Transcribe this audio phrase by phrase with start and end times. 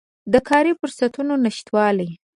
[0.33, 2.09] د کاري فرصتونو نشتوالی